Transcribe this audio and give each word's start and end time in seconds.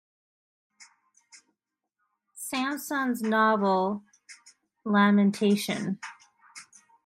Sansom's 2.33 3.21
novel 3.21 4.01
"Lamentation". 4.83 5.99